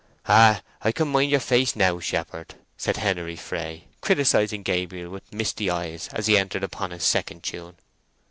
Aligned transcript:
"Ay, 0.25 0.63
I 0.81 0.91
can 0.91 1.09
mind 1.09 1.29
yer 1.29 1.37
face 1.37 1.75
now, 1.75 1.99
shepherd," 1.99 2.55
said 2.75 2.97
Henery 2.97 3.35
Fray, 3.35 3.85
criticising 4.01 4.63
Gabriel 4.63 5.11
with 5.11 5.31
misty 5.31 5.69
eyes 5.69 6.09
as 6.11 6.25
he 6.25 6.39
entered 6.39 6.63
upon 6.63 6.89
his 6.89 7.03
second 7.03 7.43
tune. 7.43 7.75